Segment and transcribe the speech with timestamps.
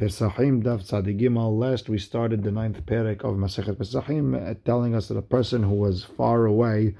[0.00, 1.58] Pesachim Daf Tzadi Gimel.
[1.58, 5.62] Last we started the ninth perek of Masechet Pesachim, uh, telling us that a person
[5.62, 6.96] who was far away,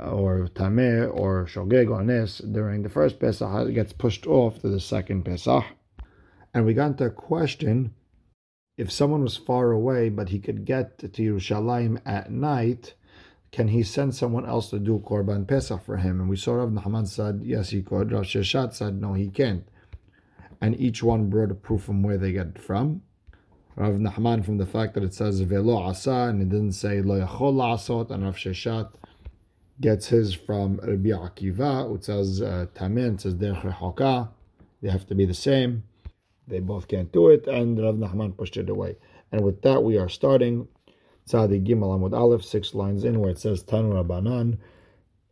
[0.00, 4.70] uh, or Tameh, or Shogeg, or Nes, during the first Pesach gets pushed off to
[4.70, 5.64] the second Pesach.
[6.54, 7.92] And we got into a question,
[8.78, 12.94] if someone was far away, but he could get to Yerushalayim at night,
[13.52, 16.18] can he send someone else to do Korban Pesach for him?
[16.18, 18.12] And we saw Rav Nahman said, yes, he could.
[18.12, 19.68] Rav Sheshet said, no, he can't.
[20.60, 23.02] And each one brought a proof from where they get it from.
[23.76, 27.18] Rav Nahman from the fact that it says Velo Asa and it didn't say Lo
[27.18, 28.90] Yachol Asot, and Rav Sheshet
[29.80, 34.28] gets his from Rabbi Akiva, which says uh, Tamin, says Derech.
[34.82, 35.84] They have to be the same.
[36.46, 38.96] They both can't do it, and Rav Nahman pushed it away.
[39.32, 40.68] And with that, we are starting
[41.28, 44.58] Tzadi Gimel Amud Aleph, six lines in, where it says Tanu Rabbanan,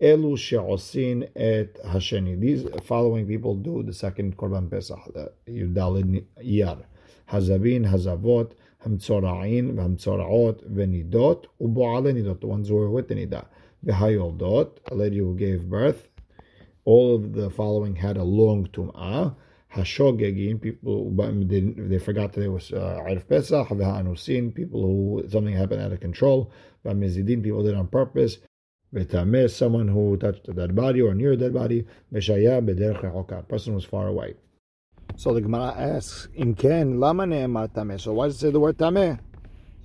[0.00, 2.38] Elu she'osin et hasheni.
[2.38, 6.84] These following people do the second Korban Pesach, the Yudalid Iyar.
[7.28, 8.52] Hazabin, Hazavot,
[8.86, 13.46] Hamtzora'in, Hamtzora'ot, Venidot, Ubo'ale Nidot, the ones who were with the Nidah.
[13.84, 16.08] V'hayoldot, a lady who gave birth.
[16.84, 19.34] All of the following had a long tum'ah.
[19.74, 25.54] Hashogegin, people they, they forgot that it was uh, Erev Pesach, V'ha'anusin, people who something
[25.54, 26.52] happened out of control,
[26.86, 28.38] V'amizidin, people did on purpose,
[28.94, 33.46] V'tameh, someone who touched a dead body or near a dead body, V'shaya b'derech rechoka,
[33.46, 34.34] person was far away.
[35.16, 38.00] So the Gemara asks, Im ken, lama ne'emar tameh?
[38.00, 39.18] So why does it say the word tameh?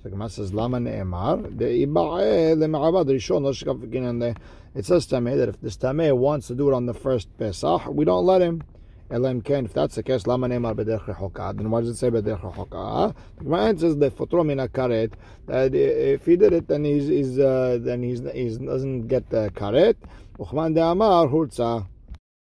[0.02, 1.54] The Gemara says, lama ne'emar?
[1.54, 4.34] De'iba'eh le'ma'avad rishon, lo
[4.74, 7.86] It says tameh, that if this tameh wants to do it on the first Pesach,
[7.88, 8.62] we don't let him.
[9.10, 11.56] Elam Ken, if that's the case, Lama Neymar Bederch Rechoka.
[11.56, 13.14] Then why does it say Bederch Rechoka?
[13.38, 15.12] The Gemara says the Fotro Mina Karet,
[15.46, 19.50] that if he did it, then he's, he's uh, then he's, he doesn't get the
[19.54, 19.96] Karet.
[20.38, 21.28] Uchman de Amar.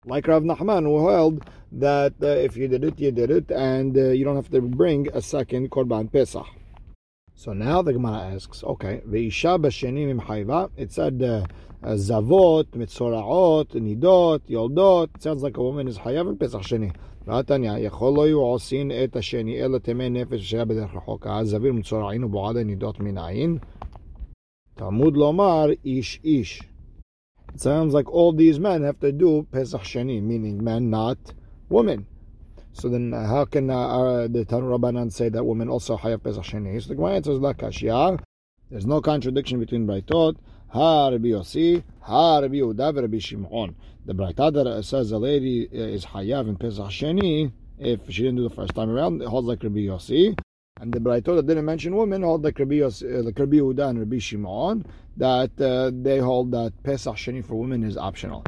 [0.08, 3.98] Like Rav Nachman, who held that uh, if you did it, you did it, and
[3.98, 6.46] uh, you don't have to bring a second Korban Pesach.
[7.35, 10.71] So now the Gemara asks, okay, Ve'isha b'sheni mimchayva.
[10.77, 11.47] It said uh,
[11.83, 15.17] zavot, mitzoraot, nidot, yoldot.
[15.17, 16.93] It sounds like a woman is chayav in Pesach sheni.
[17.27, 22.25] ועתניא, יכול לא היו עושים את השני, אלא תמי נפש שהיה בדרך רחוקה, זביר מצורעין
[22.25, 23.59] ובועד הנידות מנין.
[24.75, 26.63] תלמוד לומר איש איש.
[27.53, 31.19] It sounds like all these men have to do Pesach Sheni, meaning men, not
[31.69, 32.07] women.
[32.76, 36.24] So then, uh, how can uh, uh, the Tanu Rabbanan say that women also have
[36.24, 36.82] Pesach Sheni?
[36.82, 38.22] So the Gemara answers la kashya.
[38.70, 40.36] There's no contradiction between Braitot.
[40.70, 43.76] Ha Rabbi Yossi, Ha Rabbi Yehuda, Rabbi Shimon.
[44.06, 48.38] The Braitot that says a lady uh, is Hayav in Pesach Sheni if she didn't
[48.38, 50.38] do the first time around, it holds like Rabbi Yossi.
[50.80, 53.90] And the Braitot that didn't mention women hold like Rabbi, Yossi, uh, like Rabbi Yehuda
[53.90, 54.86] and Rabbi Shimon
[55.18, 58.44] that uh, they hold that Pesach Sheni for women is optional.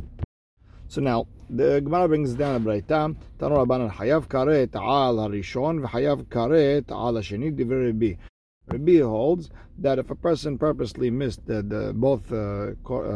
[0.90, 3.16] So now the Gemara brings down a Braita.
[3.40, 8.14] Tanu Rabbanan Hayav Karet Al Harishon v'Hayav Karet Al Hasheni Divrei Rabbi.
[8.68, 12.74] Rabbi holds that if a person purposely missed the, the both uh, uh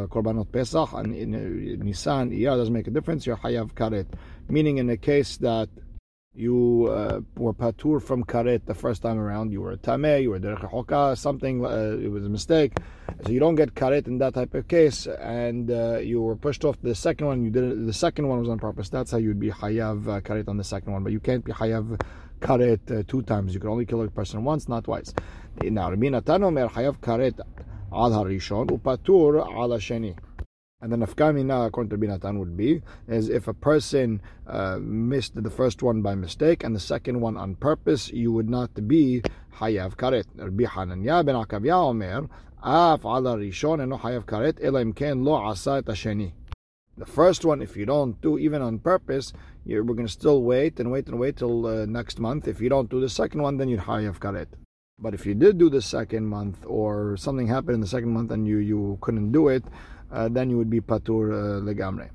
[0.07, 3.25] Korbanot Pesach and in, uh, Nisan Iyar doesn't make a difference.
[3.25, 4.07] You're Hayav Karet,
[4.47, 5.67] meaning in the case that
[6.33, 10.29] you uh, were patur from karet the first time around, you were a tameh, you
[10.29, 12.77] were derech hoka, something, uh, it was a mistake.
[13.25, 16.63] So you don't get karet in that type of case, and uh, you were pushed
[16.63, 18.87] off the second one, you did it, the second one was on purpose.
[18.87, 21.51] That's how you'd be hayav uh, karet on the second one, but you can't be
[21.51, 22.01] hayav
[22.39, 23.53] karet uh, two times.
[23.53, 25.13] You can only kill a person once, not twice.
[25.61, 27.41] Now, Rabbi Natan hayav karet
[27.91, 30.15] al harishon, upatur al sheni.
[30.81, 35.51] And the nafkamina, according to Binatan, would be is if a person uh, missed the
[35.51, 39.21] first one by mistake and the second one on purpose, you would not be
[39.57, 40.25] hayav karet.
[40.35, 42.27] Rabbi Hananya ben Akavya omer,
[42.63, 46.31] af ala rishon eno hayav karet, ela imken lo asa et hasheni.
[46.97, 49.33] The first one, if you don't do even on purpose,
[49.65, 52.47] we're going to still wait and wait and wait till uh, next month.
[52.47, 54.47] If you don't do the second one, then you'd hayav karet.
[54.97, 58.31] But if you did do the second month, or something happened in the second month
[58.31, 59.63] and you, you couldn't do it,
[60.11, 62.09] uh, then you would be patur uh, legamre.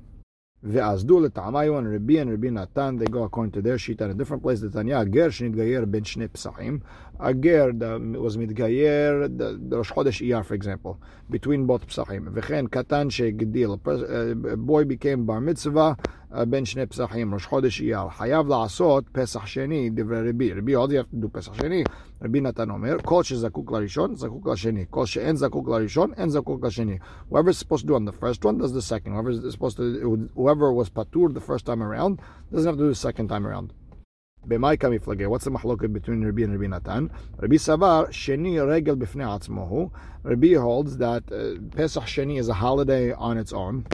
[0.63, 4.13] the letamayu and Rabbi and Rabbi Natan they go according to their sheet at a
[4.13, 4.59] different place.
[4.59, 6.81] The Tanya ager shnitgayer ben shnei psachim.
[7.23, 7.71] Ager
[8.19, 10.99] was mitgayer the Rosh Chodesh Iyar for example
[11.29, 12.27] between both psachim.
[12.33, 15.95] Ve'chen katan shegdil uh, a boy became bar mitzvah
[16.48, 20.52] בין שני פסחים, ראש חודש אייר, חייב לעשות פסח שני, דברי רבי.
[20.52, 21.84] רבי עוד you have to do פסח שני.
[22.22, 24.84] רבי נתן אומר, כל שזקוק לראשון, זקוק לשני.
[24.90, 26.98] כל שאין זקוק לראשון, אין זקוק לשני.
[27.30, 29.12] Whoever is supposed to do on the first one does the second.
[29.12, 32.20] Whoever is supposed to, whoever was patur the first time around,
[32.52, 33.72] doesn't have to do the second time around.
[34.44, 37.06] במאי כמפלגה, what's the מחלוקת between רבי and רבי נתן?
[37.42, 39.88] רבי סבר, שני רגל בפני עצמו הוא.
[40.24, 43.84] רבי holds that uh, Pesach Sheni is a holiday on its own.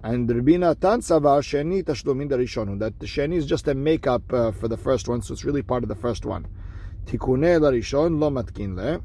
[0.00, 2.78] And Rabbi Natan Savar Sheni Tashlumin Rishonu.
[2.78, 5.62] That the Sheni is just a makeup uh, for the first one, so it's really
[5.62, 6.46] part of the first one.
[7.06, 9.02] Tikune Larishon Lo Matkin.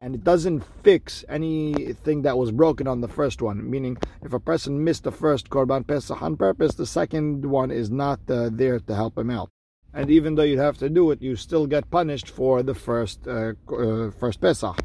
[0.00, 3.68] And it doesn't fix anything that was broken on the first one.
[3.68, 7.90] Meaning, if a person missed the first Korban Pesach on purpose, the second one is
[7.90, 9.50] not uh, there to help him out.
[9.92, 13.26] And even though you'd have to do it, you still get punished for the first
[13.26, 14.78] uh, uh, first Pesach.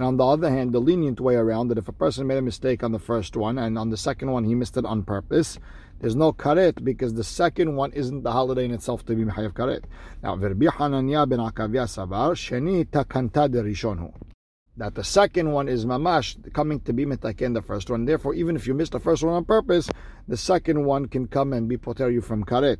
[0.00, 2.40] And on the other hand, the lenient way around that if a person made a
[2.40, 5.58] mistake on the first one and on the second one he missed it on purpose,
[6.00, 9.52] there's no karet because the second one isn't the holiday in itself to be mechayev
[9.52, 9.84] karet.
[10.22, 14.14] Now, Verbi Hananya ben Akavya Sabar, Sheni takanta derishonu.
[14.78, 18.06] That the second one is mamash coming to be metaken the first one.
[18.06, 19.90] Therefore, even if you missed the first one on purpose,
[20.26, 22.78] the second one can come and be poter you from karet.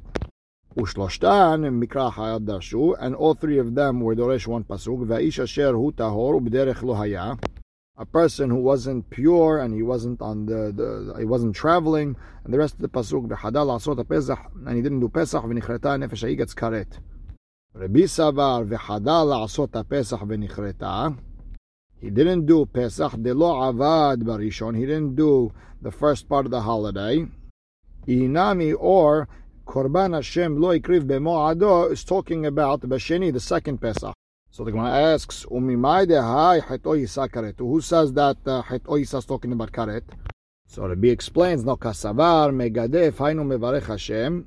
[0.84, 5.72] ושלושתן מקרא חיות דרשו, and all three of them were דורש one pasuk, והאיש אשר
[5.74, 7.34] הוא טהור ובדרך לא היה,
[7.98, 12.54] a person who wasn't pure and he wasn't on the, the he wasn't traveling, and
[12.54, 16.24] the rest of the pasuk, וחדל לעשות הפסח, and he didn't do פסח, ונכרתה הנפש
[16.24, 16.98] ההיא gets כרת.
[17.76, 21.08] רבי סבר, וחדל לעשות הפסח ונכרתה,
[22.02, 25.52] he didn't do Pesach, דלא עבד בראשון, he didn't do
[25.82, 27.26] the first part of the holiday,
[28.08, 29.28] inami or
[29.67, 34.15] Korban Hashem lo ikriv bemo'ado is talking about Basheni, the second Pesach.
[34.51, 37.59] So the Gemara asks, Umimai dehai heto yisa karet.
[37.59, 40.03] Who says that uh, heto yisa is talking about karet?
[40.67, 44.47] So Rabbi explains, no kasavar megadef hainu mevarech Hashem.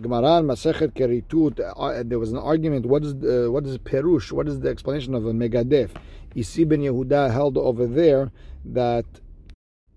[0.00, 2.86] Gemara Masechet Keritut, uh, there was an argument.
[2.86, 4.30] What is uh, what is perush?
[4.30, 5.90] What is the explanation of a megadef?
[6.34, 8.30] Isi ben Yehuda held over there
[8.64, 9.06] that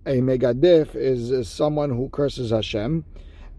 [0.06, 3.06] a megadef is someone who curses Hashem.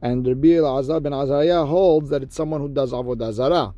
[0.02, 3.72] And Rabbi Elazar ben Azariah holds that it's someone who does avodah zarah.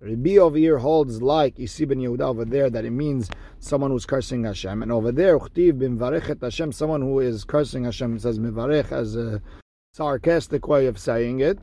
[0.00, 4.04] Rabbi over here holds like Isi ben Yehuda over there that it means someone who's
[4.04, 8.38] cursing Hashem, and over there Uchtiv bin Varechet Hashem, someone who is cursing Hashem says
[8.38, 9.40] Mivarech as a
[9.94, 11.58] sarcastic way of saying it.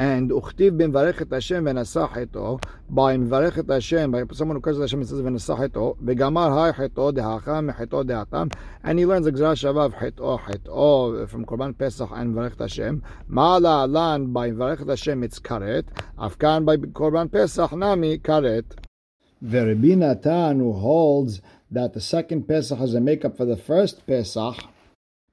[0.00, 5.08] And Uchtiv bin Varechet Hashem v'nasah by Varechet Hashem, by someone who curses Hashem, it
[5.08, 8.54] says v'nasah heto, begamar hai heto dehacha meheto dehatam,
[8.84, 13.02] and he learns the Gzera Shavav heto heto from Korban Pesach and Varechet Hashem.
[13.28, 15.86] Ma'ala alan by Varechet Hashem it's karet,
[16.16, 18.66] afkan by Korban Pesach nami karet.
[19.44, 21.40] Ve'Rebbi Natan who holds
[21.72, 24.54] that the second Pesach has a makeup for the first Pesach,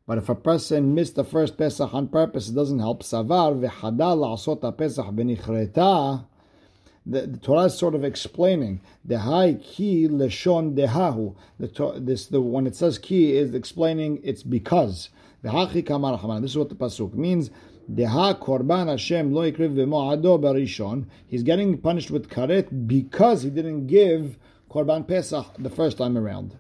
[0.08, 3.02] but if a person missed the first Pesach on purpose, it doesn't help.
[3.02, 6.26] Savar v'chadal la'asot Pesach b'nichreta.
[7.08, 11.36] The, the Torah is sort of explaining the high ki leshon dehahu.
[11.60, 15.10] The this the when it says ki is explaining it's because
[15.42, 17.50] the kamar This is what the pasuk means.
[17.92, 21.06] Deha korban Hashem lo ikriv v'mo'ado barishon.
[21.28, 24.38] He's getting punished with karet because he didn't give
[24.70, 26.58] korban Pesach the first time around.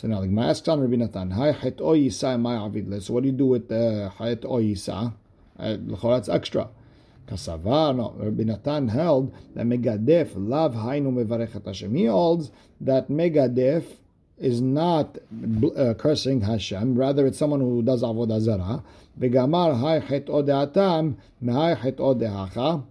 [0.00, 3.02] So now the Gemara asks on Rabbi avidle.
[3.02, 5.12] So what do you do with the het oyisa?
[5.58, 6.68] Uh, that's extra.
[7.26, 11.92] Kasavar, no, Rabbi Natan held that Megadef, lav hainu mevarechet Hashem.
[11.96, 13.86] He holds that Megadef
[14.38, 15.18] is not
[15.76, 18.84] uh, cursing Hashem, rather it's someone who does avodah zarah.
[19.18, 22.84] Vegamar hay het odeatam, mehay het odeacha.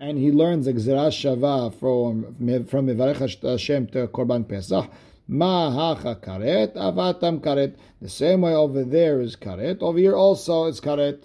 [0.00, 4.90] And he learns Gzera Shava from, from Mevarech Hashem to Korban Pesach.
[5.28, 7.74] Ma hacha karet, avatam karet.
[8.00, 9.82] The same way over there is karet.
[9.82, 11.24] Over here also is karet.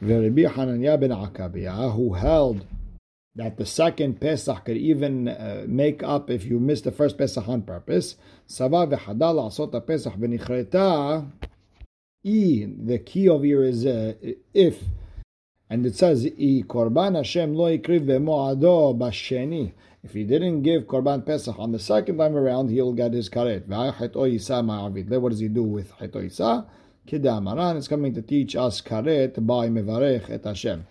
[0.00, 2.64] Rabbi Hananiah ben Akabiyah, who held
[3.34, 7.48] that the second Pesach could even uh, make up if you missed the first Pesach
[7.48, 8.16] on purpose.
[8.46, 11.26] Sava v'chadal asot Pesach v'nichreta.
[12.24, 14.14] E, the key over here is uh,
[14.54, 14.82] if.
[15.70, 19.72] And it says, I korban Hashem lo ikriv be'mo'ado b'sheni.
[20.02, 23.66] If he didn't give Korban Pesach on the second time around, he'll get his karet.
[23.66, 26.66] What does he do with Hetoisa?
[27.06, 30.86] Kidamaran is coming to teach us karet by mevarech et Hashem.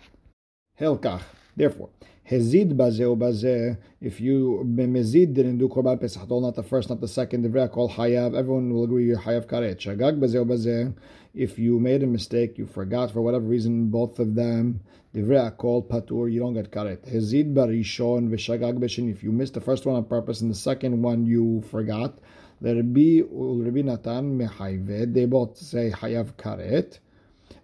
[0.78, 1.22] Hilkach.
[1.56, 1.88] Therefore,
[2.30, 3.78] Hezid bazeh bazeh.
[4.02, 7.42] If you mezid didn't do korban pesach, not the first, not the second.
[7.42, 8.36] Divrei kol hayav.
[8.36, 9.76] Everyone will agree you're hayav karet.
[9.78, 10.94] Shagag bazeh bazeh.
[11.34, 14.80] If you made a mistake, you forgot for whatever reason, both of them.
[15.14, 16.30] Divrei kol patur.
[16.30, 16.98] You don't get karet.
[17.10, 19.10] Hezid barishon v'shagag beshin.
[19.10, 22.18] If you missed the first one on purpose and the second one you forgot.
[22.60, 25.14] Rabbi Rabbi Natan mehayved.
[25.14, 26.98] They both say hayav karet.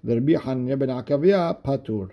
[0.03, 2.13] Rabbi Hananiah ben Akavia patur.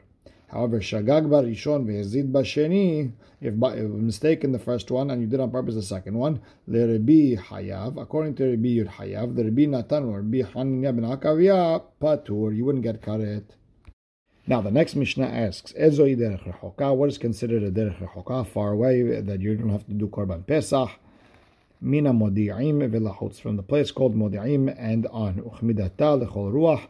[0.51, 5.27] However, shagag barishon ve'ezid basheni, if by a mistake in the first one and you
[5.27, 9.69] did on purpose the second one, le'rebi hayav, according to Rebi Yud hayav, the Rebi
[9.69, 13.45] Natan or Rebi Hananiah ben Akavia, patur, you wouldn't get karet.
[14.45, 18.73] Now the next Mishnah asks, Ezoi derech rechoka, what is considered a derech rechoka, far
[18.73, 20.89] away, that you don't have to do korban pesach,
[21.79, 26.87] mina modi'im velachutz, from the place called modi'im and on, uchmidata lechol ruach,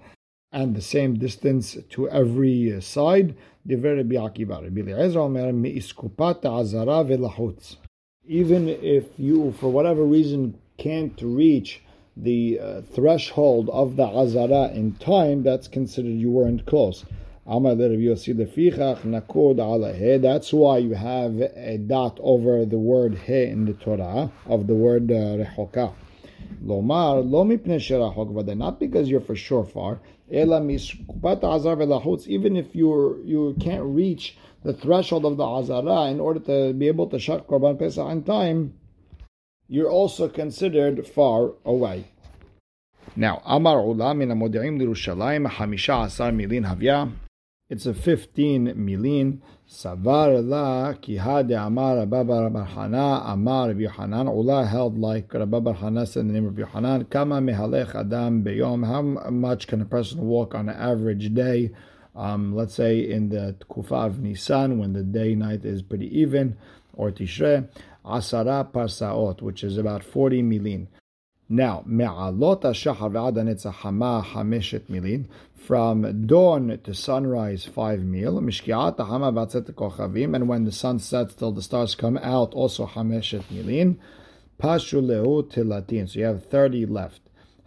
[0.51, 3.36] and the same distance to every side.
[8.27, 11.81] Even if you, for whatever reason, can't reach
[12.17, 17.05] the uh, threshold of the azara in time, that's considered you weren't close.
[17.46, 17.67] That's
[20.53, 25.08] why you have a dot over the word he in the Torah of the word
[25.08, 25.93] rehoka.
[26.64, 27.24] Lomar
[28.58, 30.00] not because you're for sure far.
[30.30, 30.70] Even
[32.58, 37.08] if you you can't reach the threshold of the azara in order to be able
[37.08, 38.74] to shak korban pesach in time,
[39.68, 42.06] you're also considered far away.
[43.16, 47.12] Now, Amar Ula min Amodi'im Lirushalayim Hamisha Asar Milin Havya.
[47.70, 49.40] It's a 15 milin.
[49.72, 54.28] Savar la kihade amar Rabba Barhana amar Rabbi Yohanan.
[54.28, 57.06] Ula held like Rabba Barhana said in the name of Yohanan.
[57.06, 58.86] Kama mehalech adam beyom.
[58.86, 59.01] How
[59.32, 61.72] much can a person walk on an average day?
[62.18, 66.58] Um, let's say in the Kufa of Nisan, when the day night is pretty even,
[66.94, 67.70] or Tishrei,
[68.06, 70.88] Asara Parsaot, which is about 40 milin.
[71.53, 75.25] Now, me'alot hashachar ve'ad hama hameshet milin.
[75.53, 78.39] From dawn to sunrise, five mil.
[78.39, 80.34] Mishkiat hama v'atzet kochavim.
[80.34, 83.98] And when the sun sets till the stars come out, also hameshet milin.
[84.58, 86.10] Pashu lehu tilatin.
[86.10, 87.20] So you have 30 left.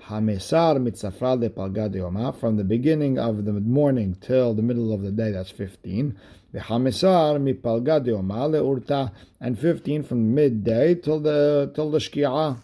[0.07, 5.31] Hamesar mitzafra lepalgad From the beginning of the morning till the middle of the day,
[5.31, 6.19] that's 15.
[6.55, 9.13] V'hamesar mipalgad leurta.
[9.43, 12.63] And 15 from midday till the, till the shki'ah.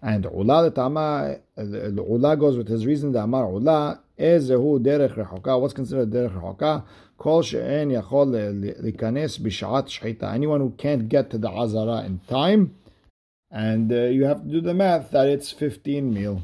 [0.00, 5.74] And Ula the Ula goes with his reason, the Amar Ula, Ezehu derech rechoka, what's
[5.74, 6.84] considered derech rechoka?
[7.16, 8.32] Kol she'en yachol
[8.80, 10.32] likanes b'shat shchita.
[10.32, 12.76] Anyone who can't get to the Azara in time,
[13.50, 16.42] and uh, you have to do the math that it's 15 mil.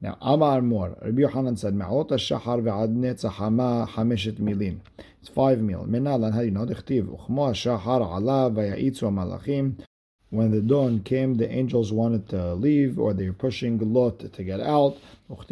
[0.00, 4.78] Now, Amar Mor, Rabbi Yohanan said, Ma'alot shahar ve'ad netzah hama hameshet milin.
[5.20, 5.84] It's five mil.
[5.86, 9.84] Menalan, how do you Uchmo shahar ala v'ya'itzu malachim.
[10.30, 14.44] When the dawn came, the angels wanted to leave, or they were pushing Lot to
[14.44, 14.96] get out.
[15.26, 15.46] When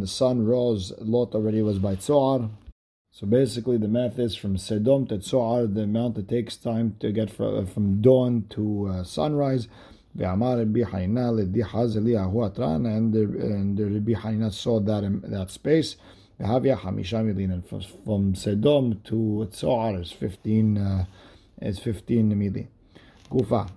[0.00, 2.50] the sun rose, Lot already was by Tzoar.
[3.10, 7.10] So basically, the math is from Sedom to Tzoar, the amount it takes time to
[7.10, 9.66] get from, from dawn to uh, sunrise.
[10.16, 10.52] And the,
[13.22, 15.96] and the Rabbi Hanina saw that, that space.
[16.40, 17.62] Havia Hamisha Milin.
[18.04, 21.04] From Sedom to Tzoar is 15, uh,
[21.60, 22.66] is 15 mili.
[23.30, 23.68] Gufa.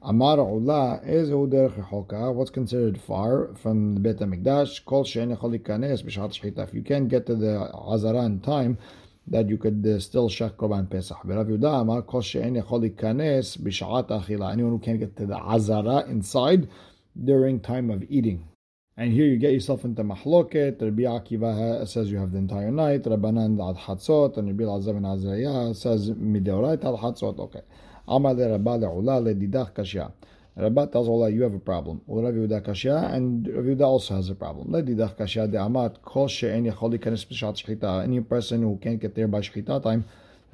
[0.00, 2.32] Amar Ula is derech rechoka.
[2.32, 4.84] What's considered far from the Beit Hamikdash?
[4.84, 6.68] Kol she'en yachol ikanes b'shat shchita.
[6.68, 8.78] If you can't get to the Azara in time,
[9.26, 11.24] that you could uh, still shech korban pesach.
[11.24, 14.52] Rav Amar kol she'en yachol ikanes b'shat achila.
[14.52, 16.68] Anyone who can't get to the Azara inside
[17.24, 18.46] during time of eating.
[18.96, 20.80] And here you get yourself into mahloket.
[20.80, 23.02] Rabbi Akiva says you have the entire night.
[23.02, 24.36] Rabbanan ad hatzot.
[24.36, 27.40] And Rabbi Azam and Azariah says mideorait ad hatzot.
[27.40, 27.62] Okay.
[28.06, 30.12] Amar le Rabba le'ula le'didach kashya.
[30.56, 32.02] Rabba tells Ula you have a problem.
[32.06, 34.68] Rabbi Yehuda kashya and Yehuda also has a problem.
[34.68, 38.04] Le'didach kashya de'amat kol she'en yachol yikanes b'shat shchita.
[38.04, 40.04] Any person who can't get there by shchita time.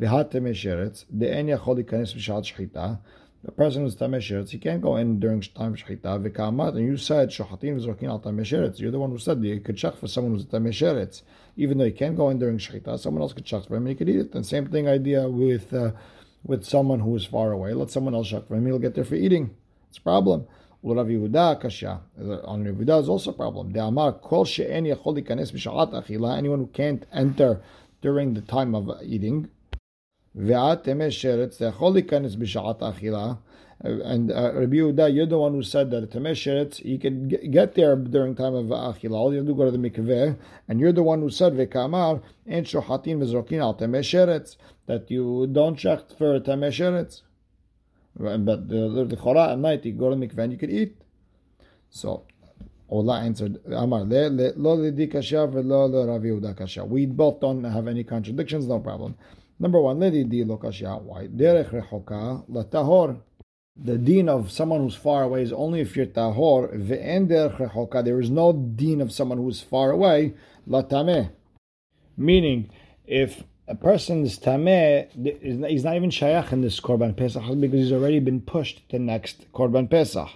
[0.00, 1.04] V'hat temesheretz.
[1.14, 3.00] De'en yachol yikanes b'shat shchita
[3.42, 6.76] the person who's tamesheretz, he can't go in during time shechita v'kamat.
[6.76, 8.78] And you said shohatim v'zokin al tamesheretz.
[8.78, 11.23] You're the one who said you could shach for someone who's a tamesheretz,
[11.56, 12.99] even though he can't go in during shechita.
[12.99, 14.35] Someone else could shach for him, and he could eat it.
[14.35, 15.92] And same thing idea with uh,
[16.44, 17.73] with someone who is far away.
[17.73, 18.66] Let someone else shach for him.
[18.66, 19.54] He'll get there for eating.
[19.88, 20.47] It's a problem.
[20.82, 22.00] Rav Yehuda kasha.
[22.44, 23.73] On Rav is also a problem.
[23.73, 26.37] The Amar kol she'en yachol ikanes b'shaat achila.
[26.37, 27.62] Anyone who can't enter
[28.02, 29.49] during the time of eating.
[30.32, 30.52] And
[34.30, 38.37] uh, Rabbi Yehuda, you're the one who said that temesheretz, you can get there during
[38.37, 39.12] time of achila.
[39.12, 40.37] All you have to go to the mikveh.
[40.68, 44.56] And you're the one who said ve'kamar en shohatin v'zrokin al temesheretz
[44.87, 47.22] that you don't check for temesheretz.
[48.16, 50.96] But the, the chora at night, you go to the mikveh and you can eat.
[51.88, 52.25] So
[52.92, 56.84] Ula answered, Amar, lo lidi kasha lo Rav Yehuda kasha.
[56.84, 59.16] We both don't have any contradictions, no problem.
[59.60, 60.00] Number one?
[60.00, 60.40] Derech.
[63.82, 66.74] The deen of someone who's far away is only if you're tahor.
[66.76, 67.28] Ve'en.
[68.04, 70.34] There is no deen of someone who's far away.
[70.68, 71.30] Latame.
[72.16, 72.70] Meaning,
[73.06, 75.08] if a person is tameh,
[75.68, 79.04] he's not even shayach in this korban pesach because he's already been pushed to the
[79.04, 80.28] next korban pesach,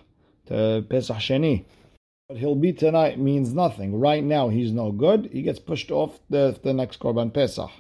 [0.47, 1.65] to pesach sheni.
[2.29, 3.99] But he'll be tonight means nothing.
[3.99, 5.29] Right now he's no good.
[5.33, 7.71] He gets pushed off the, the next korban pesach.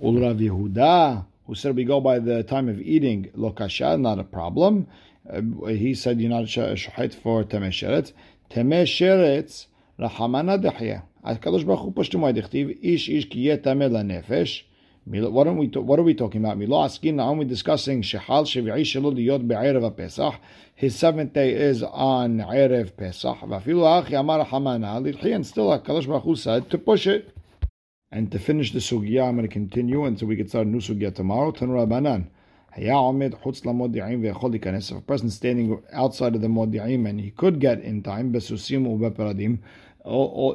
[0.00, 4.86] Ul Yehuda, who said we go by the time of eating, lokasha, not a problem.
[5.30, 7.44] uh, he said you're not shochet for.
[7.44, 8.12] Tameh
[8.50, 9.66] Sheretz,
[9.98, 11.02] Rahamana Dechye.
[11.24, 12.76] HaKadosh Baruch Hu him away.
[12.82, 14.62] Ish ish ki yetameh lanefesh.
[15.04, 16.58] What are we what are we talking about?
[16.58, 17.18] Milo askin.
[17.18, 20.34] Are we discussing shehal shevi'i shelo liyot be'erev Pesach?
[20.74, 23.38] His seventh day is on erev Pesach.
[23.38, 25.34] V'afilu achi amar hamana.
[25.34, 27.34] And still, Hakadosh Baruch Hu said to push it.
[28.10, 30.80] And to finish the sugya, I'm going to continue until we can start a new
[30.80, 31.52] sugya tomorrow.
[31.52, 32.28] Tanu Rabbanan.
[32.80, 39.58] If a person standing outside of the modi'im and he could get in time, ubeparadim,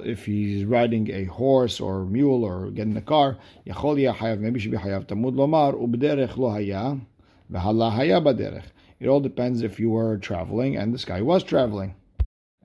[0.05, 5.05] if he's riding a horse or mule or getting a car, maybe should be hayav
[5.05, 6.97] tamud lomar ubderech lo haya
[7.51, 8.65] v'hala baderech.
[8.99, 11.95] It all depends if you were traveling and this guy was traveling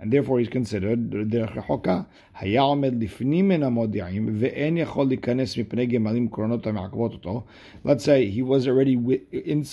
[0.04, 2.02] and therefore he's considered דרך רחוקה,
[2.40, 7.44] היה עומד לפנים מן המודיעים ואין יכול להיכנס מפני גמלים קרונות המעכבות אותו.
[7.86, 8.98] Let's say he was already
[9.32, 9.64] in,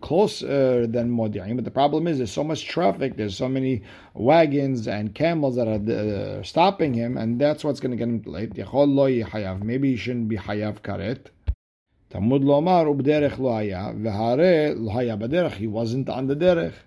[0.00, 3.82] closer than מודיעים, but the problem is there's so much traffic, there's so many
[4.14, 8.22] wagons and camels that are uh, stopping him, and that's what's going to get him
[8.26, 8.58] late.
[8.58, 11.30] יכול לא יהיה חייב, maybe he shouldn't be חייב כרת.
[12.08, 16.82] תמוד לומר ובדרך לא היה, והרי לא היה בדרך, he wasn't on the דרך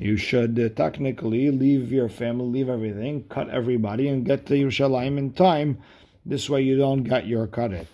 [0.00, 5.18] you should uh, technically leave your family, leave everything, cut everybody, and get to Yerushalayim
[5.18, 5.78] in time.
[6.24, 7.86] This way you don't get your karet.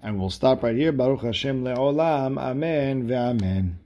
[0.00, 0.90] And we'll stop right here.
[0.90, 2.38] Baruch Hashem le'olam.
[2.38, 3.81] Amen ve'amen.